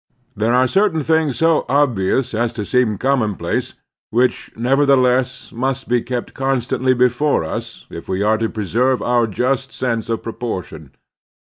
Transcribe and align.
There 0.35 0.55
are 0.55 0.65
certain 0.67 1.03
things 1.03 1.37
so 1.37 1.63
obvious 1.69 2.33
as 2.33 2.51
to 2.53 2.65
seem 2.65 2.97
commonplace, 2.97 3.75
which, 4.09 4.49
nevertheless, 4.55 5.51
must 5.51 5.87
be 5.87 6.01
kept 6.01 6.33
constantly 6.33 6.95
before 6.95 7.43
us 7.43 7.85
if 7.91 8.09
we 8.09 8.23
are 8.23 8.39
to 8.39 8.49
preserve 8.49 9.03
our 9.03 9.27
just 9.27 9.71
sense 9.71 10.09
of 10.09 10.23
proportion. 10.23 10.89